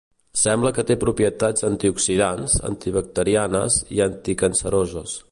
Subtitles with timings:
[0.43, 5.15] Sembla que té propietats antioxidants, antibacterianes i anticanceroses.